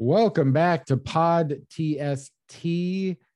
[0.00, 2.64] Welcome back to Pod TST,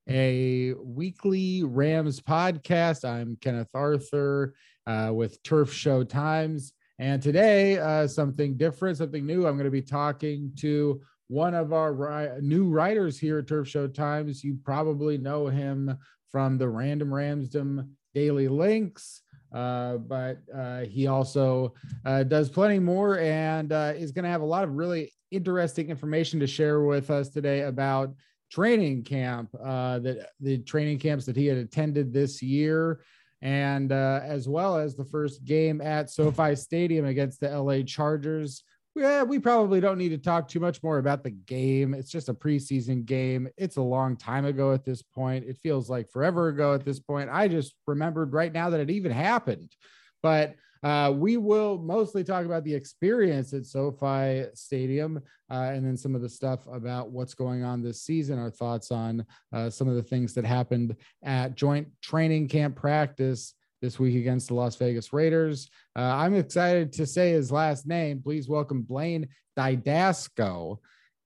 [0.09, 3.05] a weekly Rams podcast.
[3.05, 4.55] I'm Kenneth Arthur
[4.86, 6.72] uh, with Turf Show Times.
[7.00, 9.45] And today, uh, something different, something new.
[9.45, 13.66] I'm going to be talking to one of our ri- new writers here at Turf
[13.66, 14.44] Show Times.
[14.44, 15.98] You probably know him
[16.30, 19.21] from the Random Ramsdom Daily Links.
[19.52, 21.74] Uh, but uh, he also
[22.05, 25.91] uh, does plenty more and uh, is going to have a lot of really interesting
[25.91, 28.15] information to share with us today about
[28.51, 33.03] training camp, uh, that the training camps that he had attended this year,
[33.41, 38.62] and as well as the first game at SoFi Stadium against the LA Chargers.
[38.94, 41.94] Yeah, we probably don't need to talk too much more about the game.
[41.94, 43.48] It's just a preseason game.
[43.56, 45.46] It's a long time ago at this point.
[45.46, 47.30] It feels like forever ago at this point.
[47.32, 49.74] I just remembered right now that it even happened.
[50.22, 55.96] But uh, we will mostly talk about the experience at SoFi Stadium uh, and then
[55.96, 59.88] some of the stuff about what's going on this season, our thoughts on uh, some
[59.88, 64.77] of the things that happened at joint training camp practice this week against the Las
[64.77, 65.69] Vegas Raiders.
[65.94, 68.22] Uh, I'm excited to say his last name.
[68.22, 70.78] Please welcome Blaine Didasco.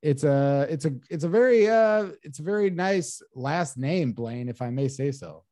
[0.03, 4.49] It's a it's a it's a very uh it's a very nice last name, Blaine,
[4.49, 5.45] if I may say so.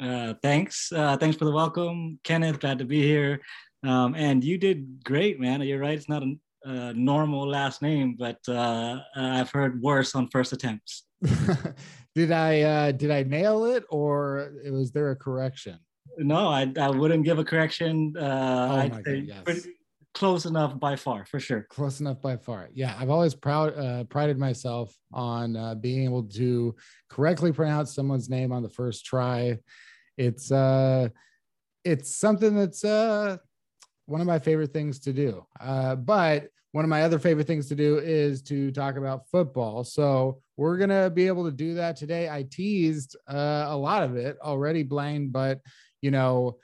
[0.00, 0.90] Uh, thanks.
[0.92, 2.58] Uh, thanks for the welcome, Kenneth.
[2.58, 3.40] Glad to be here.
[3.84, 5.60] Um, and you did great, man.
[5.62, 5.96] You're right.
[5.96, 11.04] It's not a, a normal last name, but uh, I've heard worse on first attempts.
[12.14, 15.78] did I uh, did I nail it, or was there a correction?
[16.18, 18.14] No, I, I wouldn't give a correction.
[18.16, 19.66] Uh, oh I'd say God, yes.
[20.14, 21.66] close enough by far, for sure.
[21.70, 22.68] Close enough by far.
[22.74, 26.74] Yeah, I've always proud uh, prided myself on uh, being able to
[27.08, 29.58] correctly pronounce someone's name on the first try
[30.16, 31.08] it's uh
[31.84, 33.36] it's something that's uh
[34.06, 35.46] one of my favorite things to do.
[35.60, 39.84] Uh, but one of my other favorite things to do is to talk about football.
[39.84, 42.28] So we're gonna be able to do that today.
[42.28, 45.60] I teased uh, a lot of it already, Blaine, but
[46.02, 46.58] you know,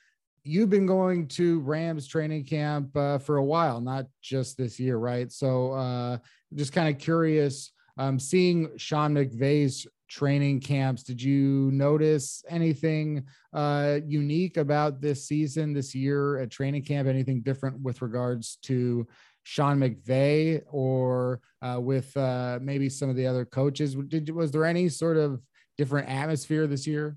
[0.44, 4.96] you've been going to Rams training camp uh, for a while, not just this year,
[4.98, 5.30] right?
[5.32, 6.18] So uh,
[6.54, 11.02] just kind of curious, um, seeing Sean McVay's training camps.
[11.02, 17.08] Did you notice anything uh, unique about this season, this year at training camp?
[17.08, 19.06] Anything different with regards to
[19.42, 23.94] Sean McVay or uh, with uh, maybe some of the other coaches?
[23.94, 25.42] Did was there any sort of
[25.76, 27.16] different atmosphere this year?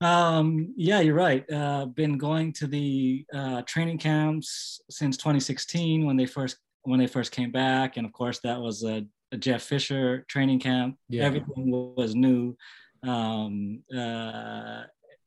[0.00, 1.50] Um, yeah, you're right.
[1.50, 7.06] Uh, been going to the uh, training camps since 2016 when they first when they
[7.06, 9.04] first came back, and of course that was a
[9.38, 10.96] Jeff Fisher training camp.
[11.08, 11.24] Yeah.
[11.24, 12.56] Everything was new,
[13.02, 14.82] um, uh,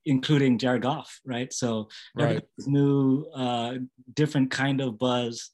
[0.06, 1.52] including Jared Goff, right?
[1.52, 2.42] So right.
[2.66, 3.76] new, uh,
[4.14, 5.52] different kind of buzz.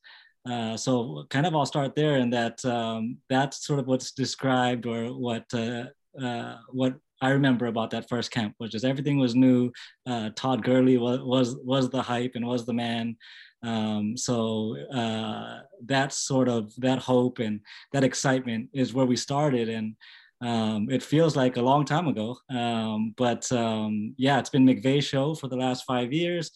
[0.50, 4.86] Uh, so kind of I'll start there, and that um, that's sort of what's described
[4.86, 5.86] or what uh,
[6.22, 9.72] uh, what I remember about that first camp, which is everything was new.
[10.06, 13.18] Uh, Todd Gurley was was was the hype and was the man.
[13.64, 17.62] Um, so uh, that sort of that hope and
[17.94, 19.96] that excitement is where we started, and
[20.42, 22.38] um, it feels like a long time ago.
[22.50, 26.52] Um, but um, yeah, it's been McVay show for the last five years.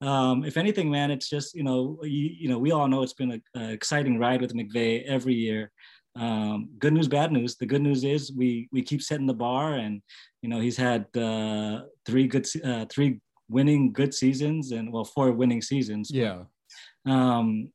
[0.00, 3.14] Um, if anything, man, it's just you know you, you know we all know it's
[3.14, 5.70] been an exciting ride with McVay every year.
[6.16, 7.56] Um, good news, bad news.
[7.56, 10.02] The good news is we we keep setting the bar, and
[10.42, 15.32] you know he's had uh, three good uh, three winning good seasons and well four
[15.32, 16.10] winning seasons.
[16.12, 16.44] Yeah.
[17.06, 17.70] Um,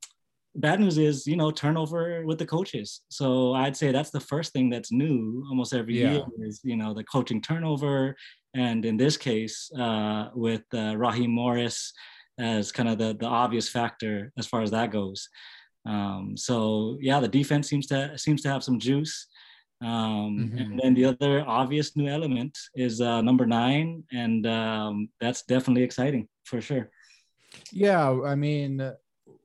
[0.54, 3.02] bad news is, you know, turnover with the coaches.
[3.08, 6.12] So I'd say that's the first thing that's new almost every yeah.
[6.12, 8.16] year is, you know, the coaching turnover.
[8.54, 11.92] And in this case, uh, with uh, Raheem Morris
[12.38, 15.28] as kind of the, the obvious factor as far as that goes.
[15.86, 19.26] Um, so yeah, the defense seems to seems to have some juice.
[19.82, 20.58] Um, mm-hmm.
[20.58, 25.84] And then the other obvious new element is uh, number nine, and um, that's definitely
[25.84, 26.90] exciting for sure.
[27.72, 28.92] Yeah, I mean,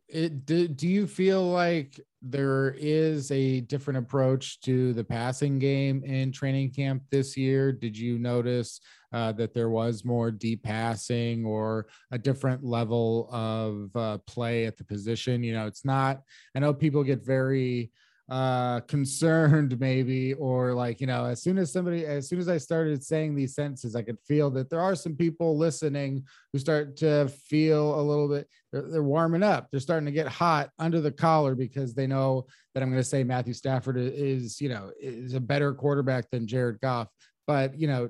[0.10, 6.04] it do, do you feel like there is a different approach to the passing game
[6.04, 8.82] in training camp this year did you notice
[9.16, 14.76] uh, that there was more deep passing or a different level of uh, play at
[14.76, 15.42] the position.
[15.42, 16.22] You know, it's not.
[16.54, 17.92] I know people get very
[18.28, 22.58] uh concerned maybe or like you know as soon as somebody as soon as i
[22.58, 26.98] started saying these sentences i could feel that there are some people listening who start
[26.98, 31.00] to feel a little bit they're, they're warming up they're starting to get hot under
[31.00, 34.90] the collar because they know that i'm going to say matthew stafford is you know
[35.00, 37.08] is a better quarterback than jared goff
[37.46, 38.10] but you know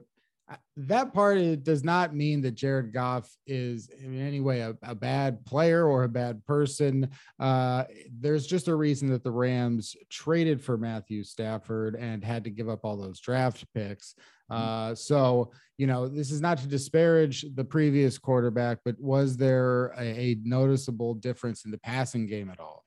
[0.77, 4.94] that part it does not mean that Jared Goff is in any way a, a
[4.94, 7.09] bad player or a bad person.
[7.39, 7.86] Uh,
[8.19, 12.69] there's just a reason that the Rams traded for Matthew Stafford and had to give
[12.69, 14.15] up all those draft picks.
[14.51, 14.62] Mm-hmm.
[14.62, 19.88] Uh, so, you know, this is not to disparage the previous quarterback, but was there
[19.97, 22.85] a, a noticeable difference in the passing game at all?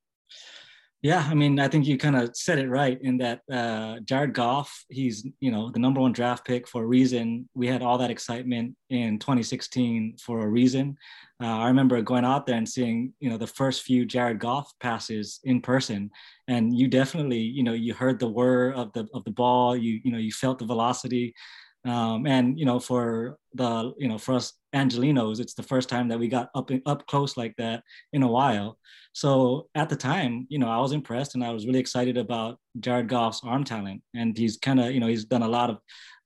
[1.00, 4.34] Yeah, I mean, I think you kind of said it right in that uh, Jared
[4.34, 7.48] Goff, he's you know the number one draft pick for a reason.
[7.54, 10.96] We had all that excitement in 2016 for a reason.
[11.40, 14.72] Uh, I remember going out there and seeing you know the first few Jared Goff
[14.80, 16.10] passes in person,
[16.48, 19.76] and you definitely you know you heard the whir of the of the ball.
[19.76, 21.32] You you know you felt the velocity.
[21.84, 26.08] Um, and you know, for the you know, for us Angelinos, it's the first time
[26.08, 27.82] that we got up up close like that
[28.12, 28.78] in a while.
[29.12, 32.58] So at the time, you know, I was impressed and I was really excited about
[32.80, 35.78] Jared Goff's arm talent, and he's kind of you know he's done a lot of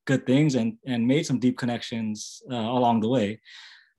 [0.07, 3.41] good things and and made some deep connections uh, along the way.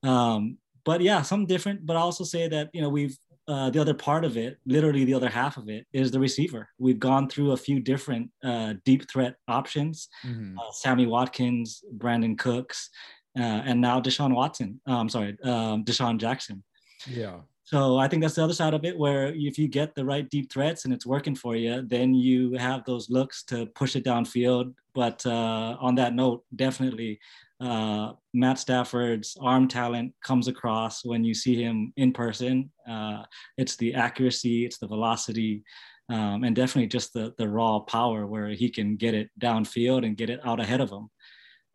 [0.02, 1.86] Um, but yeah, some different.
[1.86, 5.04] But I also say that you know we've uh, the other part of it, literally
[5.04, 6.68] the other half of it, is the receiver.
[6.78, 10.58] We've gone through a few different uh, deep threat options: mm-hmm.
[10.58, 12.90] uh, Sammy Watkins, Brandin Cooks,
[13.38, 14.80] uh, and now Deshaun Watson.
[14.88, 16.62] Uh, I'm sorry, um, DeSean Jackson.
[17.06, 17.40] Yeah.
[17.66, 20.28] So I think that's the other side of it, where if you get the right
[20.28, 24.04] deep threats and it's working for you, then you have those looks to push it
[24.04, 24.74] downfield.
[24.94, 27.18] But uh, on that note, definitely
[27.60, 32.70] uh, Matt Stafford's arm talent comes across when you see him in person.
[32.88, 33.22] Uh,
[33.56, 35.62] it's the accuracy, it's the velocity,
[36.08, 40.16] um, and definitely just the the raw power where he can get it downfield and
[40.16, 41.08] get it out ahead of him.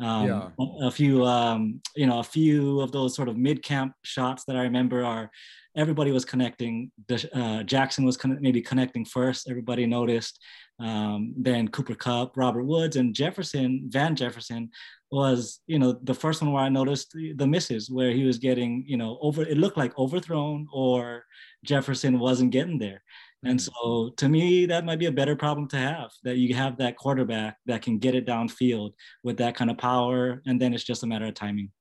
[0.02, 0.50] Um, yeah.
[0.88, 4.56] A few, um, you know, a few of those sort of mid camp shots that
[4.56, 5.30] I remember are
[5.76, 6.92] everybody was connecting.
[7.34, 9.50] Uh, Jackson was con- maybe connecting first.
[9.50, 10.40] Everybody noticed.
[10.80, 14.70] Um, then Cooper Kupp, Robert Woods, and Jefferson, Van Jefferson
[15.12, 18.84] was, you know, the first one where I noticed the, misses where he was getting,
[18.88, 21.24] you know, over, it looked like overthrown or
[21.66, 23.02] Jefferson wasn't getting there.
[23.44, 23.70] And mm.
[23.72, 26.96] so to me, that might be a better problem to have that you have that
[26.96, 28.92] quarterback that can get it downfield
[29.24, 30.42] with that kind of power.
[30.46, 31.72] And then it's just a matter of timing.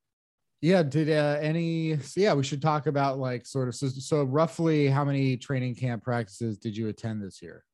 [0.62, 0.82] Yeah.
[0.82, 4.88] Did uh, any, so yeah, we should talk about like sort of, so, so roughly
[4.88, 7.64] how many training camp practices did you attend this year?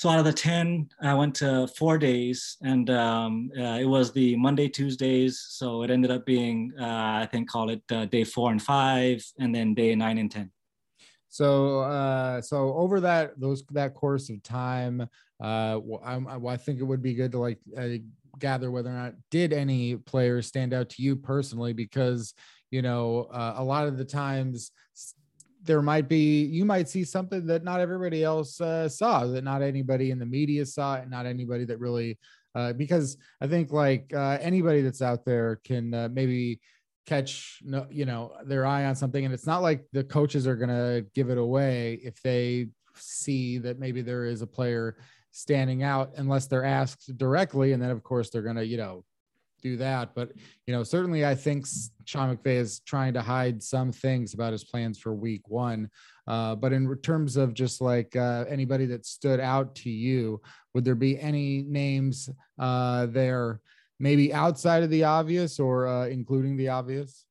[0.00, 4.12] So out of the 10 i went to four days and um, uh, it was
[4.12, 5.44] the monday tuesdays.
[5.50, 9.22] So it ended up being uh, i think call it uh, day four and five
[9.38, 10.50] and then day nine and 10
[11.28, 15.06] so uh, so over that those that course of time
[15.42, 16.18] uh, I,
[16.48, 18.00] I think it would be good to like uh,
[18.38, 21.72] gather whether or not did any players stand out to you personally?
[21.72, 22.34] Because
[22.70, 24.70] you know a lot of the times
[25.62, 29.62] there might be you might see something that not everybody else uh, saw that not
[29.62, 32.18] anybody in the media saw and not anybody that really
[32.54, 36.60] uh, because i think like uh, anybody that's out there can uh, maybe
[37.06, 37.60] catch
[37.90, 41.04] you know their eye on something and it's not like the coaches are going to
[41.14, 44.96] give it away if they see that maybe there is a player
[45.32, 49.04] standing out unless they're asked directly and then of course they're going to you know
[49.60, 50.14] do that.
[50.14, 50.32] But
[50.66, 51.66] you know, certainly I think
[52.04, 55.90] Sean McVay is trying to hide some things about his plans for Week One.
[56.26, 60.40] Uh, but in terms of just like uh, anybody that stood out to you,
[60.74, 63.60] would there be any names uh, there,
[63.98, 67.26] maybe outside of the obvious or uh, including the obvious?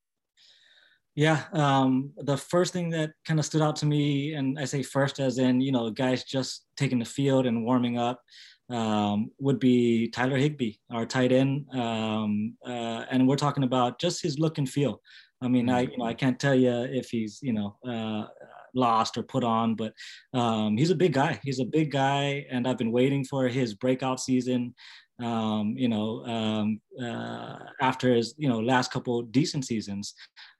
[1.16, 4.84] Yeah, um, the first thing that kind of stood out to me, and I say
[4.84, 8.22] first as in, you know, guys just taking the field and warming up,
[8.70, 14.22] um, would be Tyler Higbee, our tight end, um, uh, and we're talking about just
[14.22, 15.02] his look and feel.
[15.42, 18.28] I mean, I you know I can't tell you if he's you know uh,
[18.74, 19.94] lost or put on, but
[20.34, 21.40] um, he's a big guy.
[21.44, 24.76] He's a big guy, and I've been waiting for his breakout season.
[25.20, 30.14] Um, you know, um, uh, after his you know last couple decent seasons,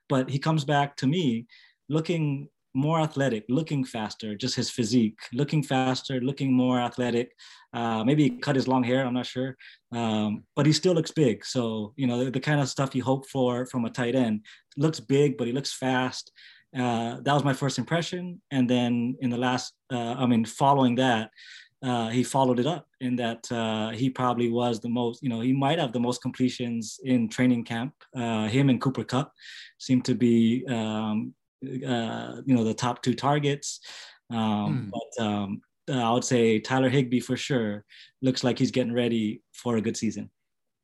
[0.08, 1.46] but he comes back to me
[1.88, 7.32] looking more athletic, looking faster, just his physique, looking faster, looking more athletic.
[7.72, 9.56] Uh, maybe he cut his long hair, I'm not sure.
[9.92, 11.44] Um, but he still looks big.
[11.44, 14.44] So, you know, the, the, kind of stuff you hope for from a tight end
[14.76, 16.30] looks big, but he looks fast.
[16.76, 18.40] Uh, that was my first impression.
[18.50, 21.30] And then in the last, uh, I mean, following that,
[21.82, 25.40] uh, he followed it up in that uh, he probably was the most, you know,
[25.40, 27.94] he might have the most completions in training camp.
[28.14, 29.32] Uh, him and Cooper Kupp
[29.78, 33.80] seem to be, um, uh, you know, the top two targets.
[34.30, 34.90] Um, mm.
[34.90, 37.84] But um, uh, I would say Tyler Higbee for sure
[38.22, 40.30] looks like he's getting ready for a good season.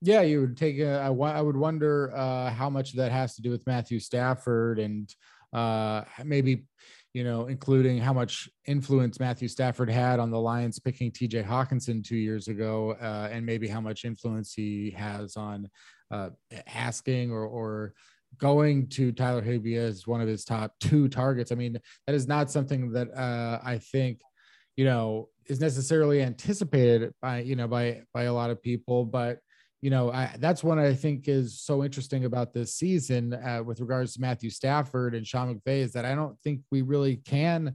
[0.02, 0.78] Yeah, you would take.
[0.78, 3.98] A, I, I would wonder uh, how much of that has to do with Matthew
[3.98, 5.12] Stafford and
[6.24, 6.64] maybe
[7.16, 12.04] you know, including how much influence Matthew Stafford had on the Lions picking TJ Hockenson
[12.04, 15.70] two years ago, uh, and maybe how much influence he has on
[16.10, 16.28] uh,
[16.66, 17.94] asking or, or
[18.38, 21.52] going to Tyler Higbee as one of his top two targets.
[21.52, 24.20] I mean, that is not something that uh, I think,
[24.76, 29.38] you know, is necessarily anticipated by, you know, by, by a lot of people, but
[29.82, 33.78] you know, I, that's what I think is so interesting about this season uh, with
[33.78, 37.74] regards to Matthew Stafford and Sean McVay is that I don't think we really can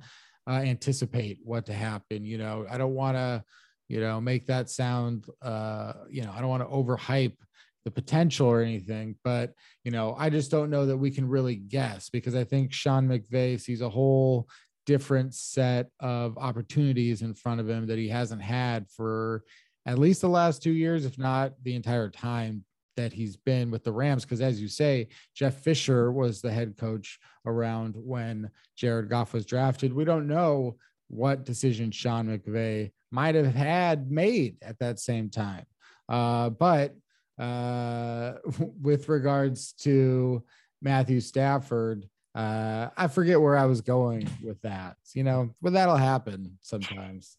[0.49, 2.25] uh, anticipate what to happen.
[2.25, 3.43] You know, I don't want to,
[3.87, 7.37] you know, make that sound, uh, you know, I don't want to overhype
[7.85, 11.55] the potential or anything, but you know, I just don't know that we can really
[11.55, 14.47] guess because I think Sean McVay sees a whole
[14.85, 19.43] different set of opportunities in front of him that he hasn't had for
[19.85, 22.63] at least the last two years, if not the entire time
[22.97, 24.23] that he's been with the Rams.
[24.23, 29.45] Because as you say, Jeff Fisher was the head coach around when Jared Goff was
[29.45, 29.93] drafted.
[29.93, 35.65] We don't know what decision Sean McVay might have had made at that same time.
[36.07, 36.95] Uh, but
[37.41, 38.33] uh,
[38.81, 40.43] with regards to
[40.81, 44.95] Matthew Stafford, uh, I forget where I was going with that.
[45.13, 47.37] You know, but that'll happen sometimes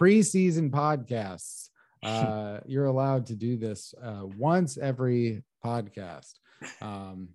[0.00, 1.68] preseason podcasts.
[2.02, 6.34] Uh, you're allowed to do this uh, once every podcast.
[6.80, 7.30] Um,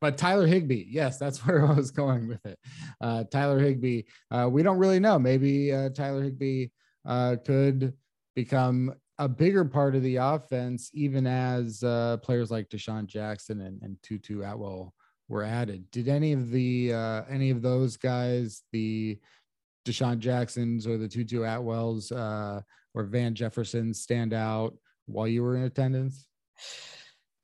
[0.00, 2.58] but Tyler Higbee, yes, that's where I was going with it.
[3.00, 5.18] Uh, Tyler Higbee, uh, we don't really know.
[5.18, 6.68] Maybe uh, Tyler Higbee
[7.06, 7.94] uh, could
[8.34, 13.80] become a bigger part of the offense, even as uh, players like DeSean Jackson and,
[13.82, 14.94] and Tutu Atwell
[15.28, 15.90] were added.
[15.90, 19.18] Did any of the uh, any of those guys, the
[19.84, 22.60] DeSean Jacksons or the Tutu Atwells uh,
[22.94, 24.74] or Van Jefferson stand out
[25.06, 26.26] while you were in attendance?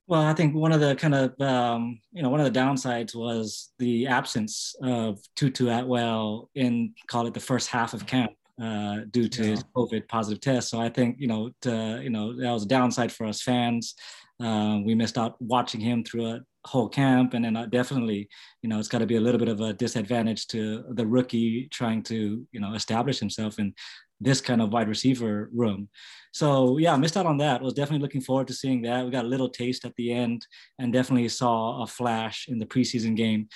[0.07, 3.15] Well, I think one of the kind of um, you know one of the downsides
[3.15, 9.01] was the absence of Tutu Atwell in call it the first half of camp uh,
[9.11, 9.51] due to yeah.
[9.51, 10.71] his COVID positive test.
[10.71, 13.95] So I think you know to, you know that was a downside for us fans.
[14.43, 18.29] Uh, we missed out watching him through a whole camp and then uh, definitely
[18.63, 21.69] you know it's got to be a little bit of a disadvantage to the rookie
[21.71, 23.73] trying to you know establish himself in
[24.21, 25.89] this kind of wide receiver room
[26.33, 29.27] so yeah missed out on that was definitely looking forward to seeing that we got
[29.27, 30.47] a little taste at the end
[30.79, 33.47] and definitely saw a flash in the preseason game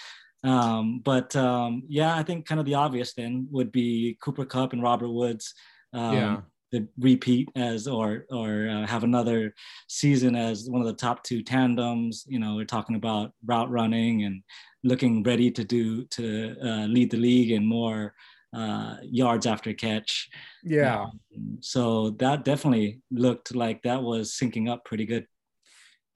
[0.45, 4.73] um, but um, yeah i think kind of the obvious then would be cooper Kupp
[4.73, 5.55] and robert woods
[5.93, 6.41] um, yeah
[6.73, 9.55] to repeat as or or uh, have another
[9.89, 12.25] season as one of the top two tandems.
[12.29, 14.43] You know, we're talking about route running and
[14.85, 18.15] looking ready to do to uh, lead the league in more
[18.55, 20.29] uh, yards after catch.
[20.63, 21.05] Yeah.
[21.05, 25.27] Um, so that definitely looked like that was syncing up pretty good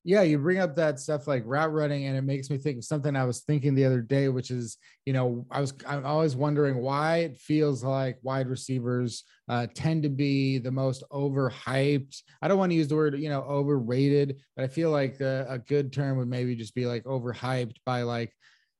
[0.04, 2.84] yeah, you bring up that stuff like route running, and it makes me think of
[2.84, 6.34] something I was thinking the other day, which is, you know, I was I'm always
[6.34, 12.16] wondering why it feels like wide receivers uh, tend to be the most overhyped.
[12.40, 15.46] I don't want to use the word, you know, overrated, but I feel like a,
[15.48, 18.32] a good term would maybe just be like overhyped by like,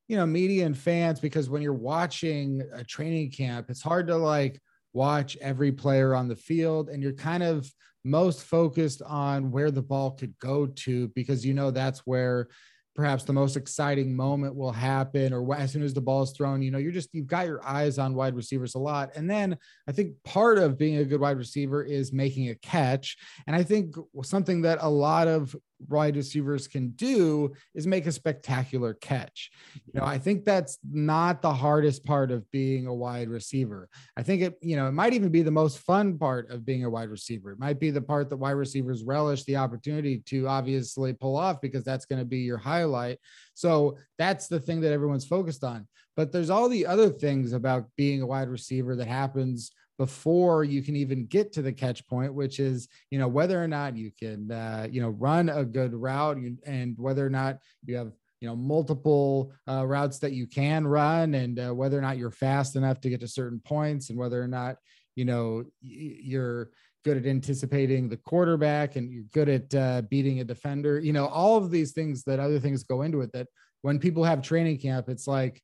[0.09, 4.17] you know, media and fans, because when you're watching a training camp, it's hard to
[4.17, 4.61] like
[4.93, 7.71] watch every player on the field, and you're kind of
[8.05, 12.49] most focused on where the ball could go to because you know that's where
[12.95, 16.61] perhaps the most exciting moment will happen or as soon as the ball is thrown
[16.61, 19.11] you know you're just you've got your eyes on wide receivers a lot.
[19.17, 19.57] And then
[19.89, 23.17] i think part of being a good wide receiver is making a catch.
[23.47, 25.57] And i think something that a lot of
[25.89, 29.51] wide receivers can do is make a spectacular catch.
[29.75, 33.89] You know, I think that's not the hardest part of being a wide receiver.
[34.17, 36.85] I think it, you know, it might even be the most fun part of being
[36.85, 37.53] a wide receiver.
[37.53, 41.61] It might be the part that wide receivers relish the opportunity to obviously pull off
[41.61, 43.19] because that's going to be your highlight.
[43.55, 45.87] So that's the thing that everyone's focused on.
[46.17, 50.83] But there's all the other things about being a wide receiver that happens before you
[50.83, 54.11] can even get to the catch point, which is, you know, whether or not you
[54.19, 58.49] can, uh, you know, run a good route and whether or not you have, you
[58.49, 62.75] know, multiple uh, routes that you can run and uh, whether or not you're fast
[62.75, 64.75] enough to get to certain points and whether or not,
[65.15, 66.71] you know, you're
[67.05, 71.27] good at anticipating the quarterback and you're good at uh, beating a defender, you know,
[71.29, 73.47] all of these things that other things go into it that
[73.83, 75.63] when people have training camp, it's like,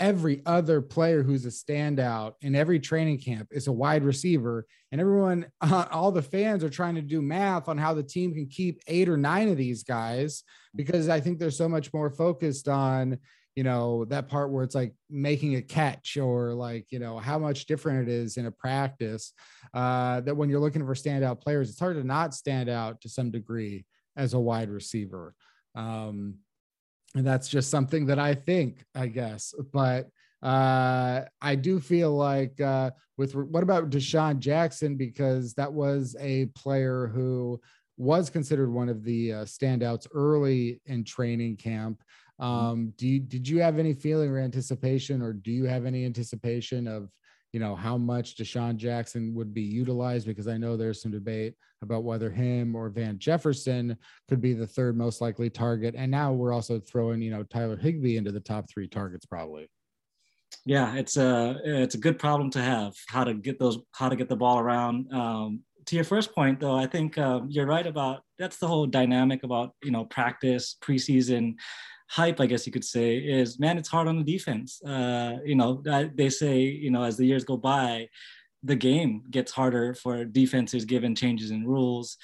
[0.00, 4.66] every other player who's a standout in every training camp is a wide receiver.
[4.90, 8.34] And everyone uh, all the fans are trying to do math on how the team
[8.34, 10.42] can keep eight or nine of these guys
[10.74, 13.18] because i think they're so much more focused on
[13.56, 17.38] you know that part where it's like making a catch or like you know how
[17.38, 19.32] much different it is in a practice
[19.74, 23.08] uh, that when you're looking for standout players it's hard to not stand out to
[23.08, 23.84] some degree
[24.16, 25.34] as a wide receiver.
[25.74, 26.36] Um,
[27.14, 30.08] and that's just something that i think i guess but
[30.42, 36.46] uh, i do feel like uh, with what about DeSean Jackson because that was a
[36.56, 37.60] player who
[37.98, 42.02] was considered one of the uh, standouts early in training camp
[42.40, 42.66] Mm-hmm.
[42.66, 46.04] Um, do you, did you have any feeling or anticipation, or do you have any
[46.04, 47.10] anticipation of,
[47.52, 50.26] you know, how much DeSean Jackson would be utilized?
[50.26, 53.96] Because I know there's some debate about whether him or Van Jefferson
[54.28, 55.94] could be the third most likely target.
[55.96, 59.68] And now we're also throwing, you know, Tyler Higbee into the top three targets, probably.
[60.66, 62.94] Yeah, it's a it's a good problem to have.
[63.08, 65.12] How to get those, how to get the ball around.
[65.12, 68.86] Um, to your first point, though, I think uh, you're right about that's the whole
[68.86, 71.54] dynamic about you know practice, preseason
[72.10, 74.82] hype, I guess you could say, is man, it's hard on the defense.
[74.82, 75.80] Uh, you know,
[76.14, 78.08] they say, you know, as the years go by,
[78.64, 82.16] the game gets harder for defenses given changes in rules,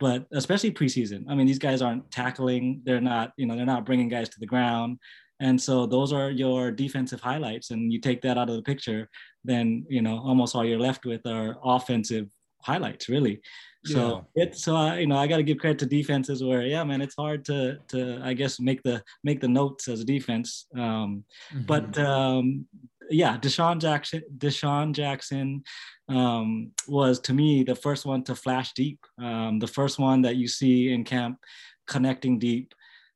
[0.00, 1.24] but especially preseason.
[1.28, 4.40] I mean, these guys aren't tackling; they're not, you know, they're not bringing guys to
[4.40, 4.98] the ground,
[5.40, 7.70] and so those are your defensive highlights.
[7.70, 9.10] And you take that out of the picture,
[9.44, 12.28] then you know, almost all you're left with are offensive
[12.64, 13.40] highlights, really.
[13.86, 14.44] So yeah.
[14.44, 17.02] it's so uh, you know I got to give credit to defenses where yeah man
[17.02, 20.66] it's hard to to I guess make the make the notes as a defense.
[20.74, 21.66] Um, mm-hmm.
[21.66, 22.66] But um,
[23.10, 25.64] yeah, DeSean Jackson DeSean Jackson
[26.08, 30.36] um, was to me the first one to flash deep, um, the first one that
[30.36, 31.38] you see in camp
[31.86, 32.74] connecting deep.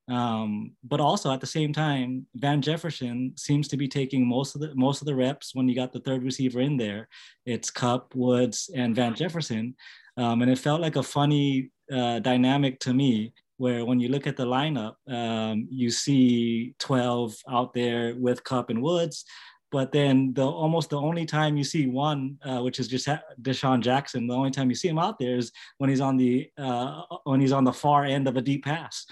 [0.08, 4.62] Um, but also at the same time, Van Jefferson seems to be taking most of
[4.62, 7.08] the most of the reps when you got the third receiver in there.
[7.44, 9.74] It's Kupp, Woods, and Van Jefferson.
[10.16, 14.26] Um, and it felt like a funny uh, dynamic to me where when you look
[14.26, 19.24] at the lineup, um, you see 12 out there with Kupp and Woods,
[19.70, 23.08] but then the almost the only time you see one, uh, which is just
[23.42, 26.50] DeSean Jackson, the only time you see him out there is when he's on the
[26.56, 29.06] uh, when he's on the far end of a deep pass.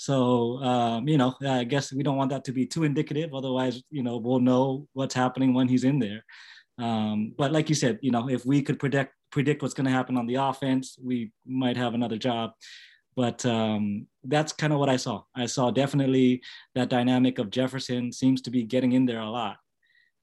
[0.00, 3.34] So um, you know, I guess we don't want that to be too indicative.
[3.34, 6.24] Otherwise, you know, we'll know what's happening when he's in there.
[6.78, 9.90] Um, but like you said, you know, if we could predict predict what's going to
[9.92, 12.52] happen on the offense, we might have another job.
[13.14, 15.24] But um, that's kind of what I saw.
[15.36, 16.40] I saw definitely
[16.74, 19.58] that dynamic of Jefferson seems to be getting in there a lot.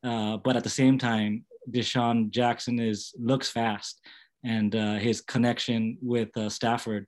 [0.04, 4.02] Uh, but at the same time, DeSean Jackson is looks fast,
[4.44, 7.06] and uh, his connection with uh, Stafford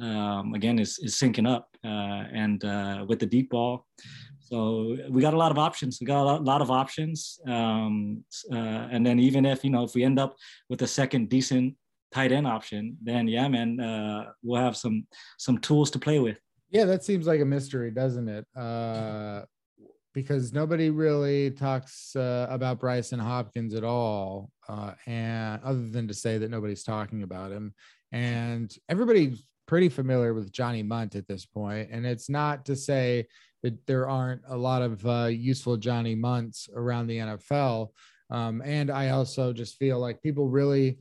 [0.00, 1.68] um, again is, is syncing up.
[1.84, 3.84] Uh, and uh, with the deep ball,
[4.52, 5.96] so we got a lot of options.
[5.98, 7.40] We got a lot, of options.
[7.46, 10.36] Um, uh, and then even if, you know, if we end up
[10.68, 11.74] with a second decent
[12.12, 15.06] tight end option, then yeah, man, uh, we'll have some,
[15.38, 16.38] some tools to play with.
[16.70, 16.84] Yeah.
[16.84, 18.44] That seems like a mystery, doesn't it?
[18.54, 19.46] Uh,
[20.12, 24.50] because nobody really talks uh, about Brycen Hopkins at all.
[24.68, 27.72] Uh, and other than to say that nobody's talking about him
[28.12, 31.88] and everybody's pretty familiar with Johnny Mundt at this point.
[31.90, 33.26] And it's not to say
[33.62, 37.88] that there aren't a lot of uh, useful Johnny Mundts around the NFL.
[38.30, 40.98] Um, and I also just feel like people really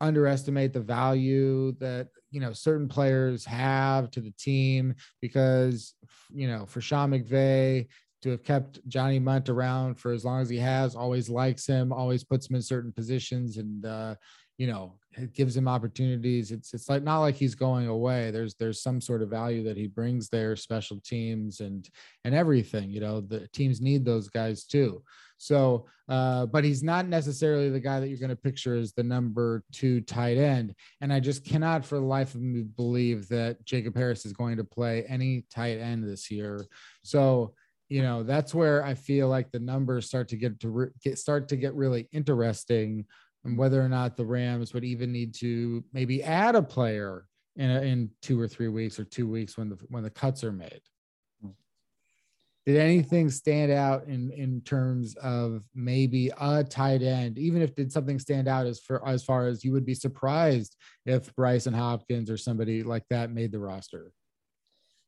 [0.00, 5.94] underestimate the value that you know certain players have to the team because
[6.32, 7.88] you know for Sean McVay
[8.22, 11.92] to have kept Johnny Mundt around for as long as he has, always likes him,
[11.92, 14.14] always puts him in certain positions, and uh,
[14.58, 16.50] you know it gives him opportunities.
[16.52, 18.30] It's it's like not like he's going away.
[18.30, 21.88] There's there's some sort of value that he brings there special teams and
[22.24, 25.02] and everything you know the teams need those guys too.
[25.38, 29.02] So uh but he's not necessarily the guy that you're going to picture as the
[29.02, 30.74] number two tight end.
[31.00, 34.56] And i just cannot for the life of me believe that jacob harris is going
[34.56, 36.66] to play any tight end this year.
[37.02, 37.54] So
[37.88, 41.18] you know that's where i feel like the numbers start to get to re- get
[41.18, 43.06] start to get really interesting
[43.48, 47.70] and whether or not the Rams would even need to maybe add a player in
[47.70, 50.52] a, in two or three weeks or two weeks when the when the cuts are
[50.52, 50.80] made.
[52.66, 57.38] Did anything stand out in in terms of maybe a tight end?
[57.38, 60.76] Even if did something stand out as for as far as you would be surprised
[61.06, 64.12] if Brycen Hopkins or somebody like that made the roster?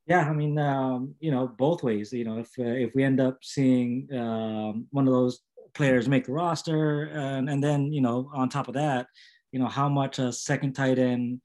[0.07, 2.13] Yeah, I mean, um, you know, both ways.
[2.13, 5.41] You know, if uh, if we end up seeing um, one of those
[5.75, 9.07] players make the roster, and, and then you know on top of that,
[9.53, 11.41] you know how much a second tight end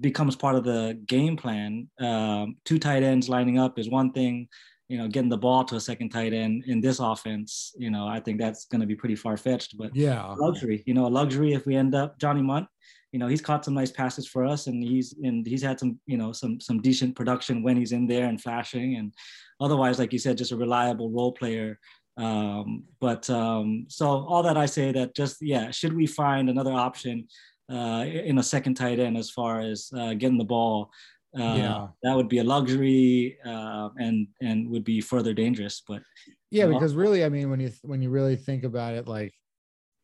[0.00, 1.88] becomes part of the game plan.
[1.98, 4.48] Um, two tight ends lining up is one thing.
[4.90, 8.08] you know, getting the ball to a second tight end in this offense, you know,
[8.08, 9.78] I think that's going to be pretty far fetched.
[9.78, 12.66] But yeah, luxury, you know, a luxury if we end up Johnny Mundt.
[13.12, 16.00] You know, he's caught some nice passes for us, and he's and he's had some,
[16.06, 18.96] you know, some some decent production when he's in there and flashing.
[18.96, 19.14] And
[19.60, 21.78] otherwise, like you said, just a reliable role player.
[22.20, 26.72] Um, but um, so all that I say that just yeah, should we find another
[26.72, 27.28] option
[27.72, 30.90] uh, in a second tight end as far as uh, getting the ball?
[31.38, 31.86] uh, yeah.
[32.02, 36.02] that would be a luxury uh, and and would be further dangerous but
[36.50, 39.32] yeah because really i mean when you when you really think about it like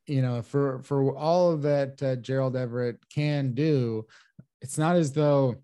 [0.07, 4.07] you know for for all of that uh, gerald everett can do
[4.63, 5.57] it's not as though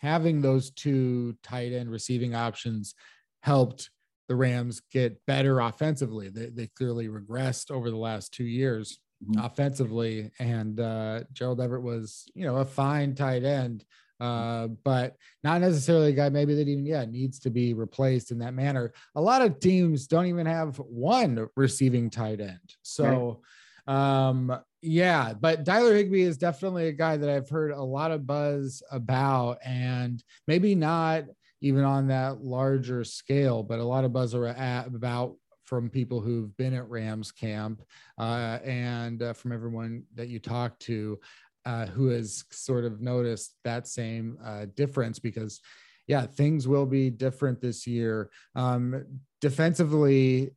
[0.00, 2.94] having those two tight end receiving options
[3.42, 3.90] helped
[4.30, 9.44] the rams get better offensively they, they clearly regressed over the last two years mm-hmm.
[9.44, 13.84] offensively and uh, gerald everett was you know a fine tight end
[14.20, 18.38] uh, but not necessarily a guy maybe that even yeah needs to be replaced in
[18.38, 18.92] that manner.
[19.16, 23.40] A lot of teams don't even have one receiving tight end, so
[23.88, 24.28] right.
[24.28, 25.32] um, yeah.
[25.32, 29.58] But Tyler Higbee is definitely a guy that I've heard a lot of buzz about,
[29.64, 31.24] and maybe not
[31.60, 36.74] even on that larger scale, but a lot of buzz about from people who've been
[36.74, 37.82] at Rams camp
[38.18, 41.20] uh, and uh, from everyone that you talk to
[41.64, 45.60] uh, who has sort of noticed that same uh, difference because
[46.08, 48.30] yeah things will be different this year.
[48.56, 49.04] Um,
[49.40, 50.50] defensively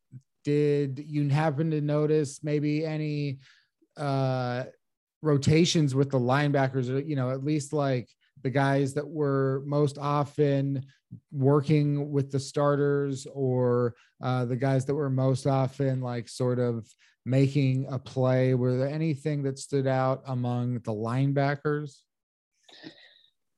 [0.44, 3.40] did you happen to notice maybe any
[3.98, 4.64] uh,
[5.22, 8.10] rotations with the linebackers or you know at least like
[8.44, 10.86] the guys that were most often
[11.32, 16.88] working with the starters or uh, the guys that were most often like sort of
[17.26, 18.54] making a play?
[18.54, 22.00] Were there anything that stood out among the linebackers?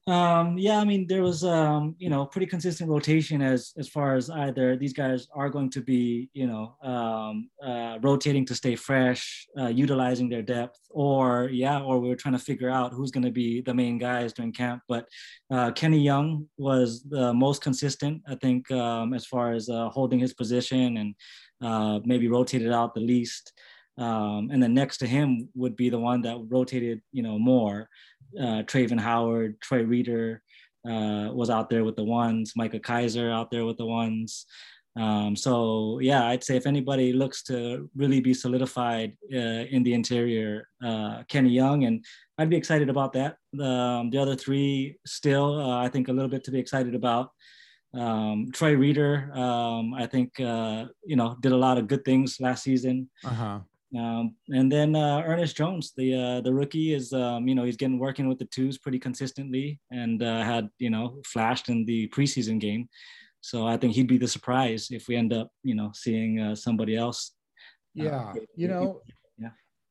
[0.07, 4.15] Um, yeah, I mean, there was um, you know pretty consistent rotation as as far
[4.15, 8.75] as either these guys are going to be you know um, uh, rotating to stay
[8.75, 13.09] fresh, uh, utilizing their depth, or yeah, or we were trying to figure out who's
[13.09, 14.83] going to be the main guys during camp.
[14.87, 15.07] But
[15.49, 20.19] uh, Kenny Young was the most consistent, I think, um, as far as uh, holding
[20.19, 21.15] his position and
[21.63, 23.53] uh, maybe rotated out the least.
[23.97, 27.89] Um, and then next to him would be the one that rotated, you know, more.
[28.39, 30.41] Uh, Travin Howard, Troy Reeder
[30.87, 34.45] uh, was out there with the ones, Micah Kiser out there with the ones.
[34.97, 39.93] Um, so yeah, I'd say if anybody looks to really be solidified uh, in the
[39.93, 42.05] interior, uh, Kenny Young, and
[42.37, 43.37] I'd be excited about that.
[43.59, 47.31] Um, the other three still, uh, I think, a little bit to be excited about.
[47.93, 52.39] Um, Troy Reeder, um, I think, uh, you know, did a lot of good things
[52.39, 53.09] last season.
[53.23, 53.59] Uh-huh.
[53.97, 57.77] Um, and then uh, Ernest Jones, the uh, the rookie, is um, you know he's
[57.77, 62.07] getting working with the twos pretty consistently, and uh, had you know flashed in the
[62.09, 62.89] preseason game.
[63.41, 66.55] So I think he'd be the surprise if we end up you know seeing uh,
[66.55, 67.31] somebody else.
[67.97, 69.01] Uh, yeah, you know,
[69.37, 69.49] yeah.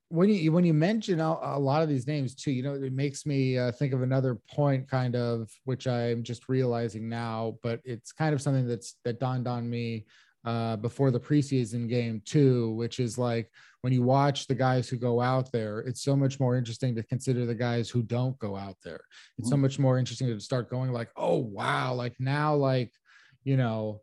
[0.08, 2.92] when you when you mention a, a, lot of these names too, you know, it
[2.92, 7.80] makes me uh, think of another point, kind of, which I'm just realizing now, but
[7.84, 10.04] it's kind of something that's that dawned on me
[10.44, 13.50] uh, before the preseason game too, which is like
[13.84, 17.02] when you watch the guys who go out there, it's so much more interesting to
[17.02, 19.02] consider the guys who don't go out there.
[19.36, 19.60] It's so mm-hmm.
[19.64, 22.94] much more interesting to start going like, oh wow, like now, like
[23.42, 24.00] you know,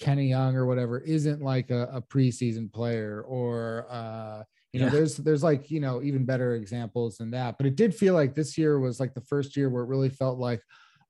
[0.00, 4.42] Kenny Young or whatever isn't like a, a preseason player or uh
[4.72, 4.92] you know yeah.
[4.92, 8.34] there's there's like you know even better examples than that but it did feel like
[8.34, 10.62] this year was like the first year where it really felt like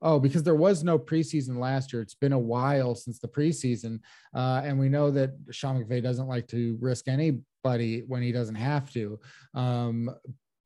[0.03, 2.03] oh because there was no preseason last year.
[2.03, 4.01] It's been a while since the preseason
[4.35, 8.55] uh, and we know that sean mcvay doesn't like to risk anybody when he doesn't
[8.55, 9.19] have to
[9.55, 10.11] um,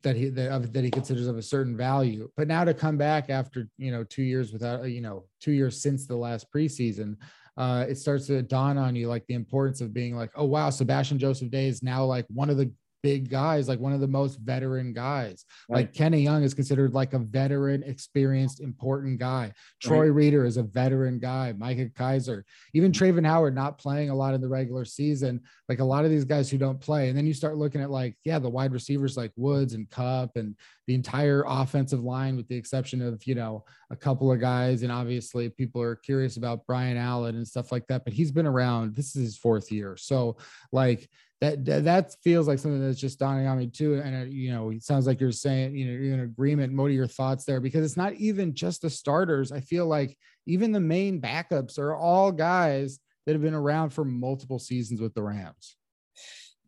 [0.03, 2.29] that he that, that he considers of a certain value.
[2.37, 5.81] But now to come back after you know two years without you know two years
[5.81, 7.17] since the last preseason
[7.57, 10.71] uh, it starts to dawn on you like the importance of being like, oh wow,
[10.71, 14.09] Sebastian Joseph Day is now like one of the big guys, like one of the
[14.09, 15.45] most veteran guys.
[15.69, 15.79] Right.
[15.79, 19.53] Like Kenny Young is considered like a veteran, experienced, important guy.
[19.81, 20.15] Troy right.
[20.15, 21.53] Reeder is a veteran guy.
[21.57, 23.05] Micah Kiser, even mm-hmm.
[23.05, 25.41] Travin Howard not playing a lot in the regular season.
[25.69, 27.09] Like a lot of these guys who don't play.
[27.09, 30.37] And then you start looking at like, yeah, the wide receivers like Woods and Kupp
[30.37, 30.55] and
[30.87, 34.83] the entire offensive line, with the exception of, you know, a couple of guys.
[34.83, 38.47] And obviously people are curious about Brian Allen and stuff like that, but he's been
[38.47, 38.95] around.
[38.95, 39.97] This is his fourth year.
[39.97, 40.37] So
[40.73, 41.09] like
[41.43, 43.95] that that feels like something that's just dawning on me too.
[43.95, 46.77] And it, you know, it sounds like you're saying, you know, you're in agreement.
[46.77, 47.61] What are your thoughts there?
[47.61, 49.51] Because it's not even just the starters.
[49.51, 54.05] I feel like even the main backups are all guys that have been around for
[54.05, 55.77] multiple seasons with the Rams.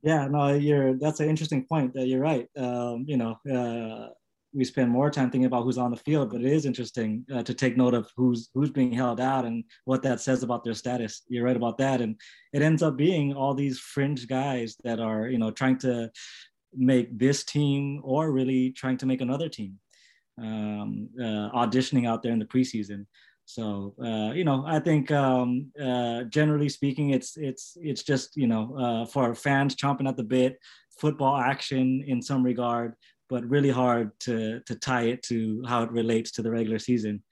[0.02, 1.96] Yeah, no, you're that's an interesting point.
[1.96, 2.48] Uh, you're right.
[2.56, 4.08] Um, you know, uh,
[4.54, 7.42] we spend more time thinking about who's on the field, but it is interesting uh,
[7.42, 10.74] to take note of who's who's being held out and what that says about their
[10.74, 11.22] status.
[11.28, 12.18] You're right about that, and
[12.52, 16.10] it ends up being all these fringe guys that are you know trying to
[16.76, 19.78] make this team or really trying to make another team,
[20.40, 23.06] um, uh, auditioning out there in the preseason.
[23.46, 28.46] So uh, you know, I think um, uh, generally speaking, it's it's it's just you
[28.46, 30.58] know uh, for fans chomping at the bit,
[30.98, 32.94] football action in some regard,
[33.28, 37.22] but really hard to to tie it to how it relates to the regular season.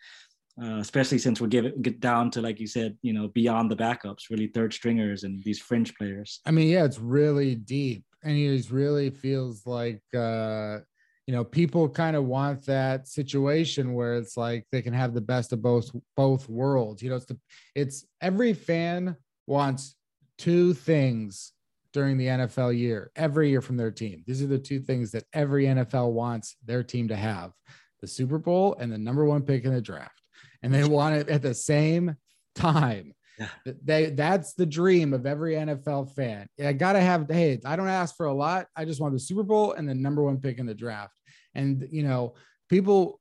[0.62, 3.70] Uh, especially since we give it get down to like you said, you know, beyond
[3.70, 6.40] the backups, really third stringers and these fringe players.
[6.44, 10.80] I mean, yeah, it's really deep, and he really feels like uh,
[11.26, 15.20] you know people kind of want that situation where it's like they can have the
[15.20, 17.38] best of both both worlds you know it's the
[17.74, 19.94] it's every fan wants
[20.38, 21.52] two things
[21.92, 25.24] during the NFL year every year from their team these are the two things that
[25.32, 27.52] every NFL wants their team to have
[28.00, 30.20] the Super Bowl and the number 1 pick in the draft
[30.62, 32.16] and they want it at the same
[32.54, 33.74] time yeah.
[33.82, 36.48] They that's the dream of every NFL fan.
[36.62, 38.66] I gotta have hey, I don't ask for a lot.
[38.76, 41.18] I just want the Super Bowl and the number one pick in the draft.
[41.54, 42.34] And you know,
[42.68, 43.18] people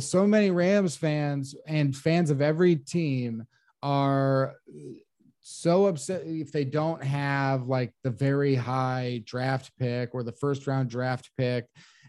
[0.00, 3.44] so many Rams fans and fans of every team
[3.82, 4.54] are
[5.50, 10.66] so upset if they don't have like the very high draft pick or the first
[10.66, 11.66] round draft pick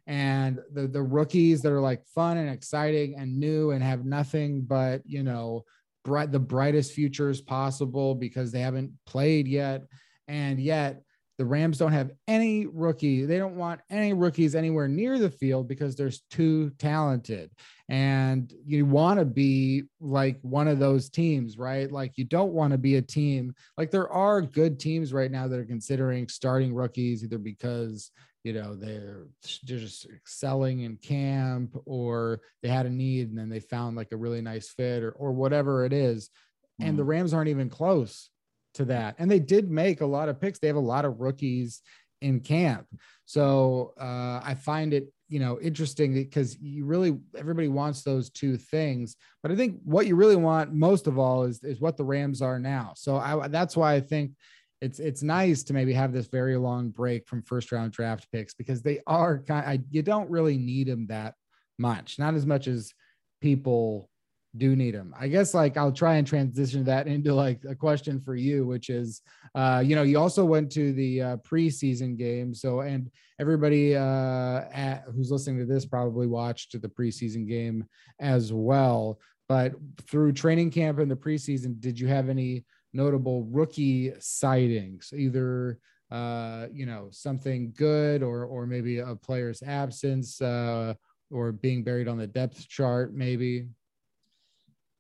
[0.08, 4.62] and the the rookies that are like fun and exciting and new and have nothing
[4.62, 5.64] but you know
[6.04, 9.84] bright the brightest futures possible because they haven't played yet.
[10.28, 11.04] And yet
[11.40, 13.24] the Rams don't have any rookie.
[13.24, 17.50] They don't want any rookies anywhere near the field because there's too talented.
[17.88, 21.90] And you want to be like one of those teams, right?
[21.90, 25.48] Like you don't want to be a team like there are good teams right now
[25.48, 28.12] that are considering starting rookies either because
[28.44, 29.28] you know they're,
[29.66, 34.12] they're just excelling in camp or they had a need and then they found like
[34.12, 36.30] a really nice fit or or whatever it is.
[36.82, 37.12] And the mm-hmm.
[37.12, 38.30] Rams aren't even close
[38.80, 39.16] to that.
[39.20, 40.60] And they did make a lot of picks.
[40.60, 41.82] They have a lot of rookies
[42.22, 42.88] in camp.
[43.26, 48.58] So uh, I find it, you know, interesting because you really everybody wants those two
[48.58, 49.16] things.
[49.44, 52.42] But I think what you really want most of all is is what the Rams
[52.42, 52.94] are now.
[52.96, 54.32] So I, that's why I think
[54.82, 58.54] it's it's nice to maybe have this very long break from first round draft picks
[58.54, 59.80] because they are kind.
[59.80, 61.36] Of, you don't really need them that
[61.78, 62.94] much, not as much as
[63.42, 64.10] people
[64.58, 65.14] do need them.
[65.18, 68.90] I guess like I'll try and transition that into like a question for you, which
[68.90, 69.22] is,
[69.54, 72.54] uh, you know, you also went to the uh, preseason game.
[72.54, 77.86] So, and everybody uh, at, who's listening to this probably watched the preseason game
[78.20, 79.20] as well.
[79.48, 79.74] But
[80.08, 85.80] through training camp and the preseason, did you have any notable rookie sightings, either?
[86.12, 90.92] Uh, you know, something good or or maybe a player's absence uh,
[91.30, 93.68] or being buried on the depth chart, maybe.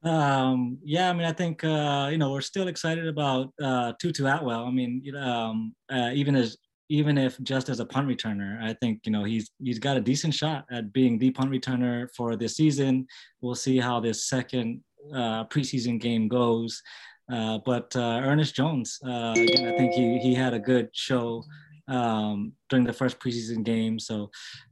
[0.03, 4.25] Um, yeah, I mean, I think uh, you know we're still excited about uh, Tutu
[4.25, 4.65] Atwell.
[4.65, 6.57] I mean, um, uh, even as
[6.89, 10.01] even if just as a punt returner, I think you know he's he's got a
[10.01, 13.07] decent shot at being the punt returner for this season.
[13.41, 14.81] We'll see how this second
[15.13, 16.81] uh, preseason game goes.
[17.31, 21.43] Uh, but uh, Ernest Jones, uh, I think he he had a good show
[21.87, 23.99] um, during the first preseason game.
[23.99, 24.31] So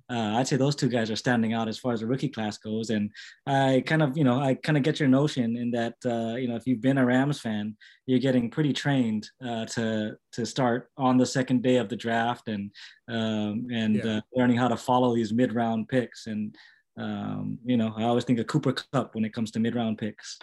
[0.10, 2.58] uh, I'd say those two guys are standing out as far as the rookie class
[2.58, 2.90] goes.
[2.92, 3.12] And
[3.46, 6.48] I kind of, you know, I kind of get your notion in that, uh, you
[6.48, 10.90] know, if you've been a Rams fan, you're getting pretty trained uh, to to start
[10.98, 12.72] on the second day of the draft and
[13.10, 14.18] um, and yeah.
[14.18, 16.28] Uh, learning how to follow these mid round picks.
[16.28, 16.56] And
[16.98, 19.98] um, you know, I always think of Cooper Kupp when it comes to mid round
[19.98, 20.40] picks.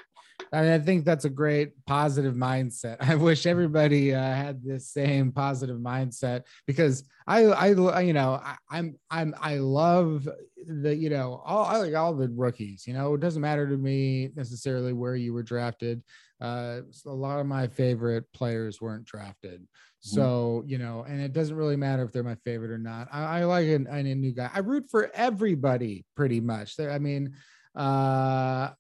[0.53, 2.97] I mean, I think that's a great positive mindset.
[3.01, 8.57] I wish everybody uh, had this same positive mindset because I, I, you know, I,
[8.71, 10.29] I'm, I'm, I love
[10.67, 12.87] the, you know, all I like all the rookies.
[12.87, 16.03] You know, it doesn't matter to me necessarily where you were drafted.
[16.41, 20.17] Uh, a lot of my favorite players weren't drafted, mm-hmm.
[20.17, 23.09] so you know, and it doesn't really matter if they're my favorite or not.
[23.13, 24.51] I, I like a, a new guy.
[24.53, 26.77] I root for everybody pretty much.
[26.77, 27.35] There, I mean,
[27.75, 28.71] uh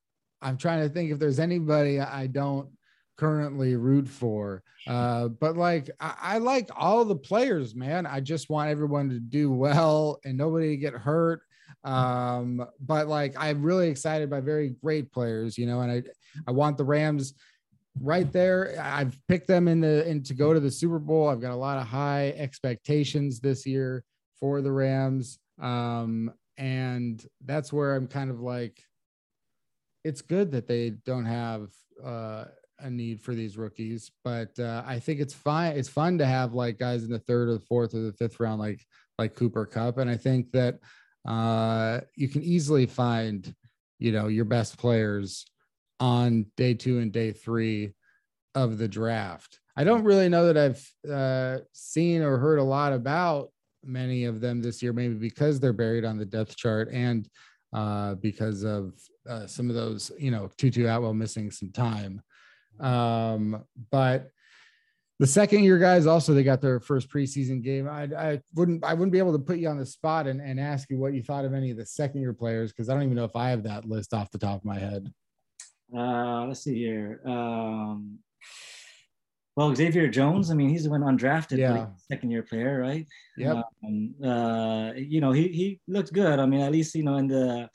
[0.44, 2.68] I'm trying to think if there's anybody I don't
[3.16, 4.62] currently root for.
[4.86, 8.06] Uh, but like I, I, like all the players, man.
[8.06, 11.40] I just want everyone to do well and nobody to get hurt.
[11.84, 16.02] Um, but like I'm really excited by very great players, you know, and I
[16.46, 17.34] I want the Rams
[18.00, 18.76] right there.
[18.80, 21.28] I've picked them in the in to go to the Super Bowl.
[21.28, 24.04] I've got a lot of high expectations this year
[24.38, 25.38] for the Rams.
[25.60, 28.82] Um, and that's where I'm kind of like
[30.04, 31.68] it's good that they don't have
[32.04, 32.44] uh,
[32.78, 35.76] a need for these rookies, but uh, I think it's fine.
[35.76, 38.38] It's fun to have like guys in the third or the fourth or the fifth
[38.40, 38.84] round, like
[39.18, 40.78] like Cooper Kupp, and I think that
[41.26, 43.54] uh, you can easily find,
[43.98, 45.46] you know, your best players
[46.00, 47.94] on day two and day three
[48.54, 49.60] of the draft.
[49.76, 53.50] I don't really know that I've uh, seen or heard a lot about
[53.84, 57.28] many of them this year, maybe because they're buried on the depth chart and
[57.74, 58.94] uh, because of
[59.28, 62.22] uh, some of those, you know, Tutu Atwell missing some time.
[62.80, 64.30] Um, but
[65.18, 67.88] the second year guys also they got their first preseason game.
[67.88, 70.58] I, I wouldn't I wouldn't be able to put you on the spot and, and
[70.58, 73.02] ask you what you thought of any of the second year players because I don't
[73.02, 75.12] even know if I have that list off the top of my head.
[75.96, 77.20] Uh, let's see here.
[77.26, 78.18] Um,
[79.56, 81.86] well, Xavier Jones, I mean, he's the one undrafted yeah.
[82.10, 83.06] second year player, right?
[83.36, 83.62] Yeah.
[83.84, 86.40] Um, uh, you know, he he looks good.
[86.40, 87.70] I mean, at least you know in the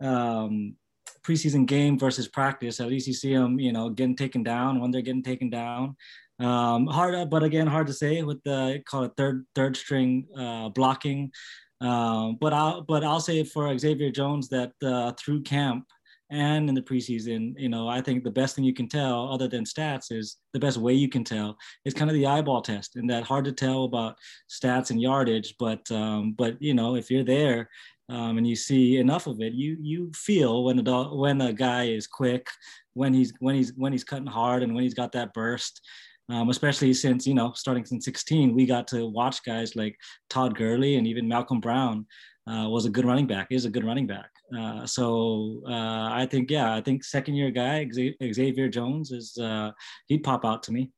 [0.00, 0.76] um,
[1.22, 4.90] preseason game versus practice, at least you see him, you know, getting taken down when
[4.90, 5.96] they're getting taken down.
[6.38, 10.68] Um, hard, but again, hard to say with the call it third third string uh,
[10.68, 11.32] blocking.
[11.80, 15.86] Um, but I'll but I'll say for Xavier Jones that uh, through camp
[16.30, 19.48] and in the preseason, you know, I think the best thing you can tell, other
[19.48, 22.94] than stats, is the best way you can tell is kind of the eyeball test,
[22.94, 24.16] and that hard to tell about
[24.48, 25.56] stats and yardage.
[25.58, 27.68] But um, but you know, if you're there
[28.08, 31.52] um, and you see enough of it, you you feel when a dog, when a
[31.52, 32.46] guy is quick,
[32.94, 35.80] when he's when he's when he's cutting hard, and when he's got that burst.
[36.28, 39.96] Um, especially since you know starting since 16 we got to watch guys like
[40.28, 42.06] todd Gurley and even malcolm brown
[42.48, 46.26] uh, was a good running back is a good running back uh, so uh, I
[46.30, 47.88] think, yeah, I think second year guy
[48.32, 49.70] Xavier Jones is uh,
[50.06, 50.90] he'd pop out to me.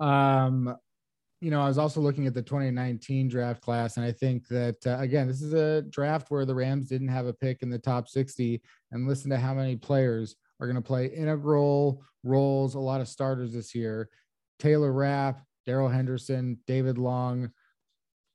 [0.00, 0.74] Um,
[1.40, 4.76] you know, I was also looking at the 2019 draft class, and I think that
[4.86, 7.78] uh, again, this is a draft where the Rams didn't have a pick in the
[7.78, 8.62] top 60.
[8.92, 13.08] And listen to how many players are going to play integral roles, a lot of
[13.08, 14.08] starters this year.
[14.58, 17.50] Taylor Rapp, Darrell Henderson, David Long,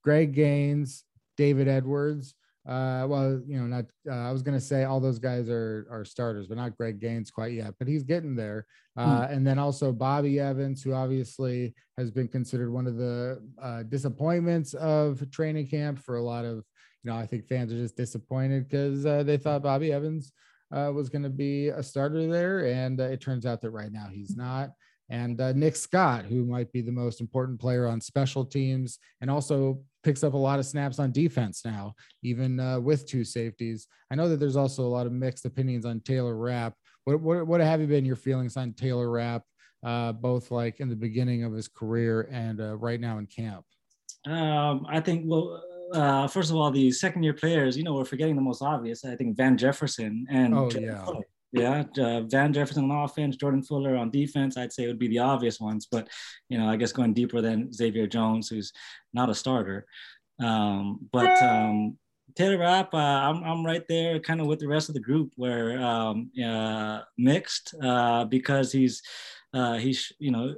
[0.03, 1.03] Greg Gaines,
[1.35, 2.35] David Edwards
[2.67, 6.05] uh, well, you know, not uh, I was gonna say all those guys are are
[6.05, 8.65] starters, but not Greg Gaines quite yet, but he's getting there.
[8.97, 9.31] Uh, mm.
[9.31, 14.73] And then also Bobby Evans, who obviously has been considered one of the uh, disappointments
[14.73, 16.57] of training camp for a lot of,
[17.03, 20.33] you know, I think fans are just disappointed because uh, they thought Bobby Evans
[20.71, 23.91] uh, was going to be a starter there, and uh, it turns out that right
[23.91, 24.71] now he's not
[25.09, 29.29] and uh, Nick Scott, who might be the most important player on special teams, and
[29.29, 33.87] also picks up a lot of snaps on defense now, even uh, with two safeties.
[34.11, 36.73] I know that there's also a lot of mixed opinions on Taylor Rapp.
[37.05, 39.43] What what, what have you been your feelings on Taylor Rapp,
[39.83, 43.65] uh, both like in the beginning of his career and uh, right now in camp?
[44.25, 45.63] Um, I think well.
[45.91, 49.03] Uh, first of all, the second year players, you know, we're forgetting the most obvious.
[49.03, 51.03] I think Van Jefferson and oh, yeah.
[51.51, 54.55] Yeah, uh, Van Jefferson on offense, Jordan Fuller on defense.
[54.55, 56.07] I'd say would be the obvious ones, but
[56.47, 58.71] you know, I guess going deeper than Xavier Jones, who's
[59.13, 59.85] not a starter.
[60.39, 61.97] Um, but um,
[62.35, 65.33] Taylor Rapp, uh, I'm I'm right there, kind of with the rest of the group,
[65.35, 69.01] where um, uh, mixed uh, because he's
[69.53, 70.53] uh, he's you know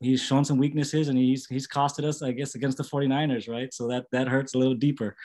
[0.00, 3.72] he's shown some weaknesses and he's he's costed us, I guess, against the 49ers, right?
[3.72, 5.16] So that that hurts a little deeper.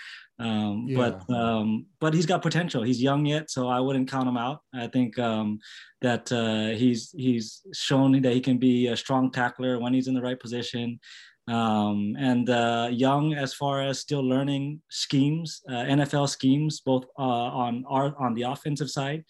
[0.41, 0.97] Um, yeah.
[0.97, 2.81] But um, but he's got potential.
[2.81, 4.61] He's young yet, so I wouldn't count him out.
[4.73, 5.59] I think um,
[6.01, 10.15] that uh, he's he's shown that he can be a strong tackler when he's in
[10.15, 10.99] the right position.
[11.47, 17.49] Um, and uh, young as far as still learning schemes, uh, NFL schemes, both uh,
[17.65, 19.23] on our on the offensive side,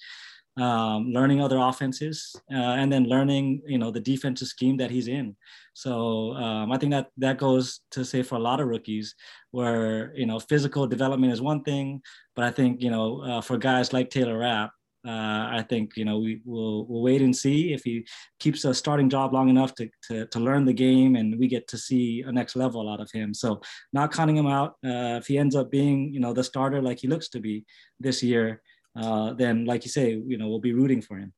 [0.58, 5.08] um, learning other offenses, uh, and then learning, you know, the defensive scheme that he's
[5.08, 5.36] in.
[5.74, 9.16] So um, I think that that goes to say for a lot of rookies,
[9.52, 12.02] where you know physical development is one thing,
[12.36, 14.72] but I think you know uh, for guys like Taylor Rapp,
[15.08, 18.06] uh, I think you know we will we'll wait and see if he
[18.40, 21.68] keeps a starting job long enough to, to, to learn the game and we get
[21.70, 23.34] to see a next level out of him.
[23.34, 23.62] So
[23.94, 24.72] not counting him out.
[24.86, 27.66] Uh, if he ends up being you know the starter like he looks to be
[28.00, 28.62] this year,
[28.96, 31.34] uh, then like you say, you know, we'll be rooting for him.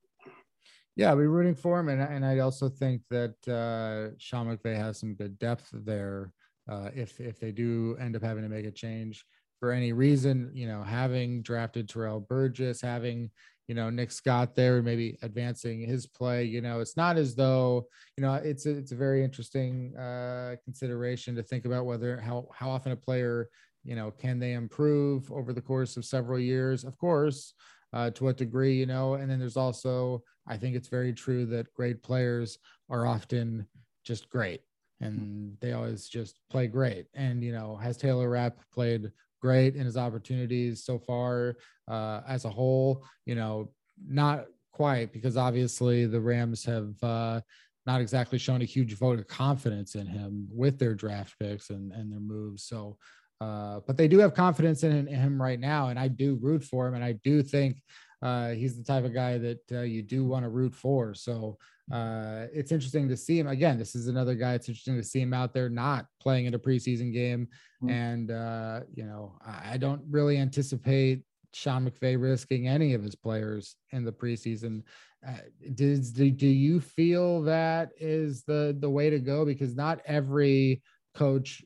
[0.96, 5.00] Yeah, we're rooting for him, and and I also think that uh, Sean McVay has
[5.00, 6.32] some good depth there.
[6.70, 9.26] Uh, if if they do end up having to make a change
[9.60, 13.32] for any reason, you know, having drafted Terrell Burgess, having
[13.68, 16.44] you know Nick Scott there, maybe advancing his play.
[16.44, 20.58] You know, it's not as though you know it's a, it's a very interesting uh,
[20.64, 23.50] consideration to think about whether how how often a player
[23.84, 26.84] you know, can they improve over the course of several years?
[26.84, 27.54] Of course,
[27.94, 31.46] uh, to what degree, you know, and then there's also, I think it's very true
[31.48, 32.58] that great players
[32.90, 33.68] are often
[34.04, 34.62] just great
[35.00, 37.08] and they always just play great.
[37.14, 39.12] And, you know, has Taylor Rapp played
[39.42, 41.56] great in his opportunities so far
[41.88, 43.06] uh, as a whole?
[43.26, 43.72] You know,
[44.06, 47.42] not quite because obviously the Rams have uh,
[47.86, 51.92] not exactly shown a huge vote of confidence in him with their draft picks and,
[51.92, 52.64] and their moves.
[52.64, 52.98] So
[53.44, 56.88] uh, but they do have confidence in, him right now, and I do root for
[56.88, 57.82] him, and I do think
[58.22, 61.14] uh, he's the type of guy that uh, you do want to root for.
[61.14, 61.58] So
[61.92, 63.78] uh, it's interesting to see him again.
[63.78, 64.54] This is another guy.
[64.54, 67.50] It's interesting to see him out there not playing in a preseason game,
[67.84, 67.90] mm-hmm.
[67.90, 71.24] and uh, you know I don't really anticipate
[71.54, 74.84] Sean McVay risking any of his players in the preseason.
[75.28, 75.34] Uh,
[75.76, 79.44] does do, do you feel that is the the way to go?
[79.44, 80.82] Because not every
[81.14, 81.62] coach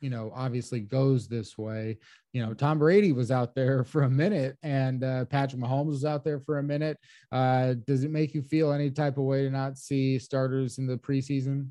[0.00, 1.98] you know, obviously goes this way.
[2.32, 6.04] You know, Tom Brady was out there for a minute and uh, Patrick Mahomes was
[6.04, 6.98] out there for a minute.
[7.32, 10.86] Uh, does it make you feel any type of way to not see starters in
[10.86, 11.68] the preseason?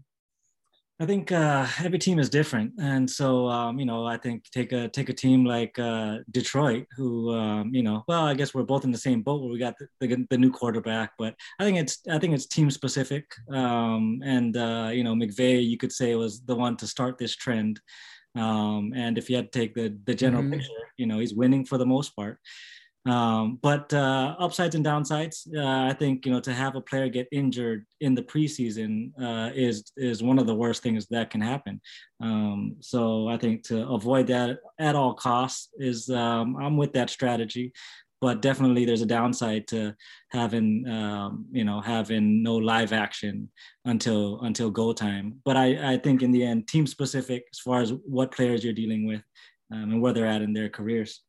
[1.00, 4.72] I think uh, every team is different, and so um, you know, I think take
[4.72, 8.64] a take a team like uh, Detroit, who um, you know, well, I guess we're
[8.64, 11.66] both in the same boat where we got the, the, the new quarterback, but I
[11.66, 15.92] think it's I think it's team specific, um, and uh, you know, McVay, you could
[15.92, 17.80] say was the one to start this trend,
[18.36, 20.54] um, and if you had to take the the general mm-hmm.
[20.54, 22.40] picture, you know, he's winning for the most part.
[23.08, 27.08] Um, but uh, upsides and downsides, uh, I think you know to have a player
[27.08, 31.40] get injured in the preseason uh, is is one of the worst things that can
[31.40, 31.80] happen.
[32.20, 37.10] Um, so I think to avoid that at all costs is um, I'm with that
[37.10, 37.72] strategy.
[38.20, 39.96] But definitely, there's a downside to
[40.32, 43.50] having um, you know having no live action
[43.86, 45.36] until until go time.
[45.46, 48.74] But I, I think in the end, team specific as far as what players you're
[48.74, 49.22] dealing with
[49.72, 51.22] um, and where they're at in their careers.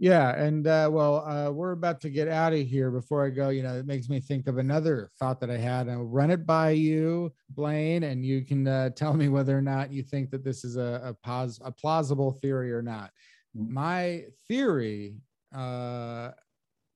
[0.00, 2.90] Yeah, and uh, well, uh, we're about to get out of here.
[2.92, 5.88] Before I go, you know, it makes me think of another thought that I had.
[5.88, 9.90] I'll run it by you, Blaine, and you can uh, tell me whether or not
[9.92, 13.10] you think that this is a a, pos- a plausible theory or not.
[13.54, 15.16] My theory,
[15.52, 16.30] uh,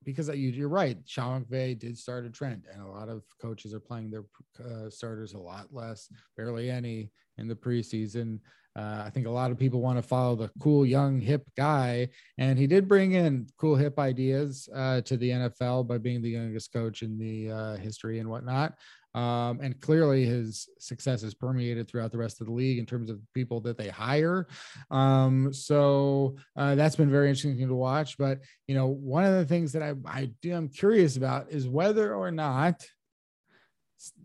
[0.04, 3.74] because you, are right, Sean McVay did start a trend, and a lot of coaches
[3.74, 4.24] are playing their
[4.64, 8.38] uh, starters a lot less, barely any in the preseason.
[8.74, 12.08] Uh, I think a lot of people want to follow the cool, young, hip guy,
[12.38, 16.30] and he did bring in cool, hip ideas uh, to the NFL by being the
[16.30, 18.74] youngest coach in the uh, history and whatnot.
[19.14, 23.10] Um, and clearly, his success has permeated throughout the rest of the league in terms
[23.10, 24.46] of people that they hire.
[24.90, 28.16] Um, so uh, that's been very interesting to watch.
[28.16, 31.68] But you know, one of the things that I I do I'm curious about is
[31.68, 32.86] whether or not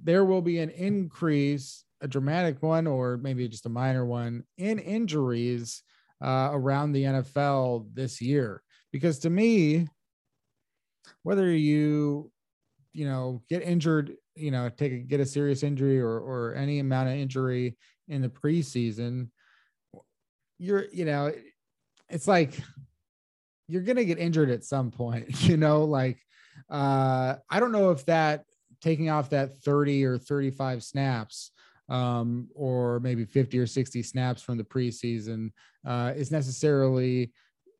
[0.03, 4.79] there will be an increase a dramatic one or maybe just a minor one in
[4.79, 5.83] injuries
[6.23, 8.61] uh, around the NFL this year.
[8.91, 9.87] Because to me,
[11.23, 12.31] whether you,
[12.93, 16.79] you know, get injured, you know, take a, get a serious injury or or any
[16.79, 17.77] amount of injury
[18.07, 19.29] in the preseason,
[20.57, 21.33] you're, you know,
[22.09, 22.59] it's like
[23.67, 25.25] you're gonna get injured at some point.
[25.47, 26.17] You know, like
[26.69, 28.43] uh, I don't know if that
[28.81, 31.51] taking off that 30 or 35 snaps
[31.89, 35.51] um, or maybe 50 or 60 snaps from the preseason
[35.85, 37.31] uh, is necessarily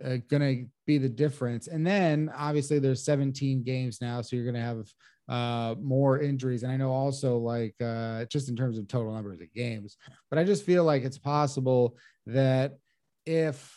[0.03, 1.67] uh, going to be the difference.
[1.67, 4.87] And then obviously there's 17 games now, so you're going to have
[5.29, 6.63] uh, more injuries.
[6.63, 9.97] And I know also like uh, just in terms of total numbers of games,
[10.29, 11.97] but I just feel like it's possible
[12.27, 12.77] that
[13.25, 13.73] if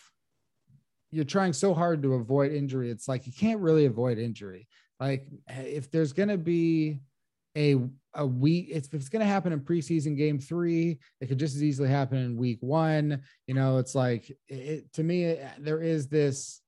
[1.10, 4.68] you're trying so hard to avoid injury, it's like you can't really avoid injury.
[5.00, 7.00] Like if there's going to be
[7.60, 7.76] a
[8.14, 11.62] a week if it's going to happen in preseason game three it could just as
[11.62, 13.22] easily happen in week one.
[13.46, 16.60] You know it's like it, to me uh, there is this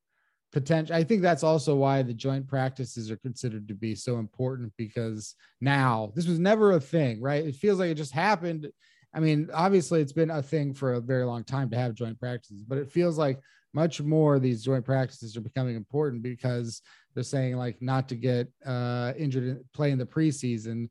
[0.53, 4.71] potential i think that's also why the joint practices are considered to be so important
[4.77, 7.47] because now this was never a thing right?
[7.47, 8.69] It feels like it just happened.
[9.15, 12.21] I mean obviously it's been a thing for a very long time to have joint
[12.21, 13.41] practices but it feels like
[13.75, 16.83] much more these joint practices are becoming important because
[17.15, 20.89] they're saying like not to get uh, injured in, play in the preseason,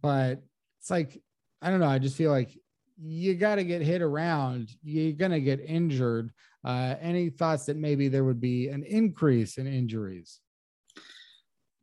[0.00, 0.42] but
[0.80, 1.20] it's like
[1.62, 1.88] I don't know.
[1.88, 2.56] I just feel like
[3.00, 4.70] you got to get hit around.
[4.82, 6.30] You're gonna get injured.
[6.64, 10.40] Uh, any thoughts that maybe there would be an increase in injuries?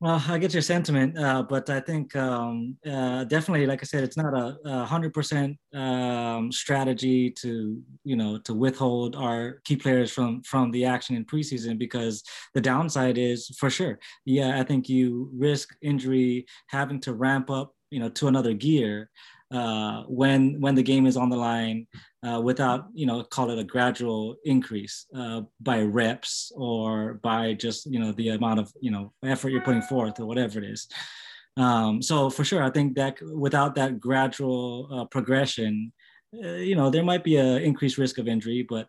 [0.02, 4.04] Well, I get your sentiment, uh, but I think um, uh, definitely, like I said,
[4.04, 10.12] it's not a hundred percent um, strategy to you know to withhold our key players
[10.12, 12.24] from from the action in preseason because
[12.56, 14.00] the downside is for sure.
[14.26, 19.12] Yeah, I think you risk injury, having to ramp up, you know, to another gear
[19.52, 21.88] uh, when when the game is on the line
[22.28, 27.86] uh, without you know call it a gradual increase uh, by reps or by just
[27.86, 30.88] you know the amount of you know effort you're putting forth or whatever it is.
[31.58, 35.92] Um, so for sure i think that without that gradual uh, progression
[36.34, 38.88] uh, you know there might be an increased risk of injury but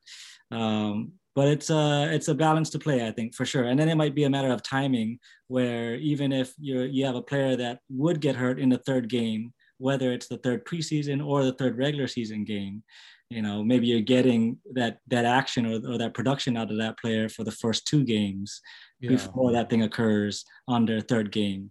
[0.53, 3.65] um, but it's a it's a balance to play i think for sure.
[3.65, 7.17] And then it might be a matter of timing where even if you you have
[7.17, 9.53] a player that would get hurt in the third game
[9.83, 12.83] whether it's the third preseason or the third regular season game
[13.28, 16.99] you know maybe you're getting that that action or, or that production out of that
[16.99, 18.61] player for the first two games
[19.01, 19.11] yeah.
[19.11, 21.70] before that thing occurs on their third game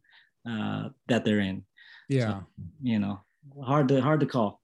[0.50, 1.64] uh, that they're in
[2.10, 2.44] yeah so,
[2.84, 3.20] you know
[3.64, 4.62] hard to hard to call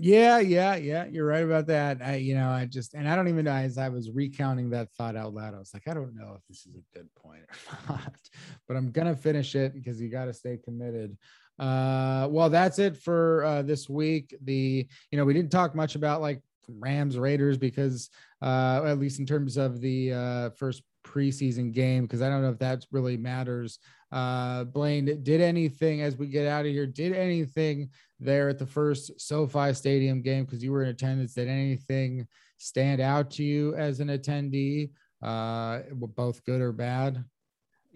[0.00, 1.06] yeah, yeah, yeah.
[1.06, 2.00] You're right about that.
[2.00, 4.92] I, you know, I just, and I don't even know as I was recounting that
[4.92, 7.42] thought out loud, I was like, I don't know if this is a good point
[7.50, 8.14] or not,
[8.68, 11.18] but I'm gonna finish it because you got to stay committed.
[11.58, 14.34] Uh, well, that's it for uh, this week.
[14.42, 18.10] The, you know, we didn't talk much about like Rams Raiders because,
[18.42, 22.50] uh, at least in terms of the uh, first preseason game, because I don't know
[22.50, 23.78] if that really matters.
[24.12, 26.86] Uh, Blaine, did anything as we get out of here?
[26.86, 27.90] Did anything
[28.20, 31.34] there at the first SoFi Stadium game because you were in attendance?
[31.34, 34.90] Did anything stand out to you as an attendee,
[35.22, 37.24] uh, both good or bad?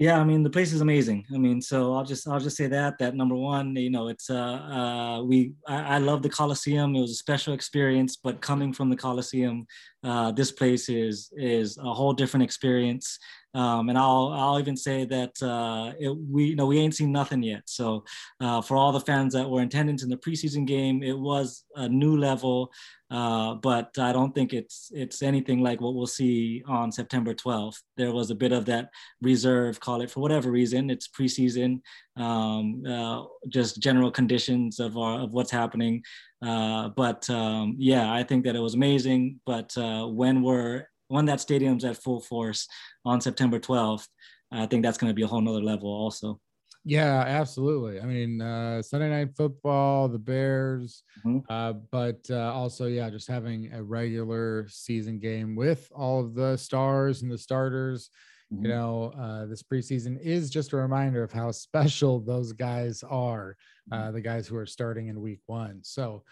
[0.02, 1.24] Yeah, I mean the place is amazing.
[1.32, 4.28] I mean, so I'll just I'll just say that that number one, you know, it's
[4.30, 6.96] uh, uh we I, I love the Coliseum.
[6.96, 9.64] It was a special experience, but coming from the Coliseum,
[10.04, 13.18] uh, this place is is a whole different experience.
[13.54, 17.12] Um, and I'll I'll even say that uh, it, we you know we ain't seen
[17.12, 17.62] nothing yet.
[17.66, 18.04] So
[18.40, 21.64] uh, for all the fans that were in attendance in the preseason game, it was
[21.76, 22.72] a new level,
[23.10, 27.76] uh, but I don't think it's it's anything like what we'll see on September 12th.
[27.98, 28.88] There was a bit of that
[29.20, 30.88] reserve, call it for whatever reason.
[30.88, 31.82] It's preseason,
[32.16, 36.02] um, uh, just general conditions of our, of what's happening.
[36.42, 39.40] Uh, but um, yeah, I think that it was amazing.
[39.46, 42.66] But uh, when we're when that stadium's at full force
[43.04, 44.06] on September 12th,
[44.50, 46.40] I think that's going to be a whole nother level also.
[46.84, 48.00] Yeah, absolutely.
[48.00, 51.38] I mean, uh, Sunday night football, the Bears, mm-hmm.
[51.48, 56.56] uh, but uh, also, yeah, just having a regular season game with all of the
[56.56, 58.10] stars and the starters.
[58.52, 58.64] Mm-hmm.
[58.64, 63.56] You know, uh, this preseason is just a reminder of how special those guys are,
[63.90, 64.14] uh, mm-hmm.
[64.14, 65.80] the guys who are starting in week one.
[65.82, 66.22] So,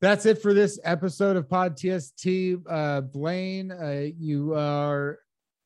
[0.00, 2.26] that's it for this episode of Pod TST.
[2.68, 5.18] Uh, Blaine, uh, you are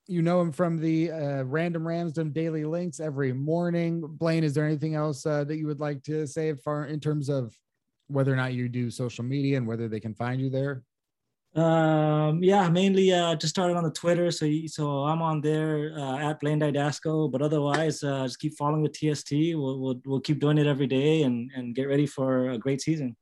[0.06, 4.02] you know him from the uh, Random Ramsdom Daily Links every morning.
[4.06, 7.28] Blaine, is there anything else uh, that you would like to say far in terms
[7.28, 7.56] of
[8.08, 10.82] whether or not you do social media and whether they can find you there?
[11.54, 16.18] Um, yeah, mainly uh, just started on the Twitter, so so I'm on there uh,
[16.18, 17.30] at Blaine Didasco.
[17.30, 19.30] But otherwise, uh, just keep following with TST.
[19.30, 22.80] We'll, we'll we'll keep doing it every day and and get ready for a great
[22.80, 23.16] season.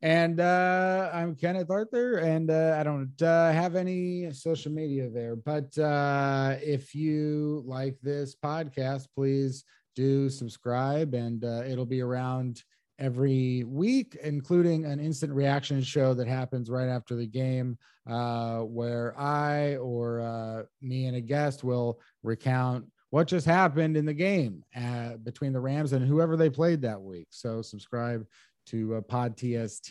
[0.00, 5.34] And uh, I'm Kenneth Arthur, and uh, I don't uh, have any social media there.
[5.34, 9.64] But uh, if you like this podcast, please
[9.96, 12.62] do subscribe, and uh, it'll be around
[12.98, 17.78] every week, including an instant reaction show that happens right after the game,
[18.08, 24.04] uh, where I or uh, me and a guest will recount what just happened in
[24.04, 27.28] the game uh, between the Rams and whoever they played that week.
[27.30, 28.26] So subscribe
[28.66, 29.90] to uh, Pod TST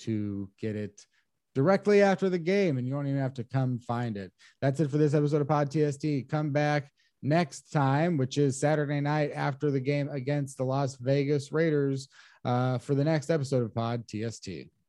[0.00, 1.06] to get it
[1.54, 4.32] directly after the game, and you don't even have to come find it.
[4.60, 6.04] That's it for this episode of Pod TST.
[6.28, 6.90] Come back
[7.24, 12.08] next time, which is Saturday night after the game against the Las Vegas Raiders,
[12.44, 14.48] uh, for the next episode of Pod TST.